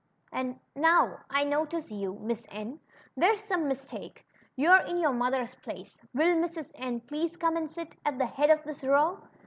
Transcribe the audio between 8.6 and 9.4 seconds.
this row